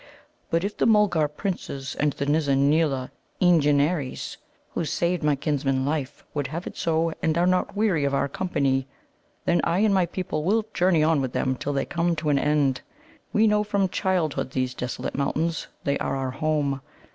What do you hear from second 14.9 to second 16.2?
mountains. They are